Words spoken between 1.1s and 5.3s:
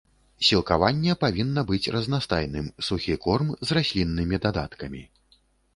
павінна быць разнастайным, сухі корм з расліннымі дадаткамі.